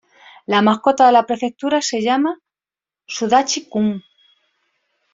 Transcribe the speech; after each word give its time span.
La 0.53 0.61
mascota 0.67 1.07
de 1.09 1.13
la 1.13 1.21
prefectura 1.31 1.79
se 1.89 2.01
llama 2.07 2.33
'Sudachi-kun'. 3.05 3.95